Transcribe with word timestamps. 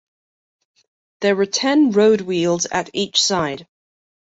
There 1.19 1.35
were 1.35 1.45
ten 1.45 1.91
road 1.91 2.21
wheels 2.21 2.65
at 2.65 2.89
each 2.93 3.21
side. 3.21 3.67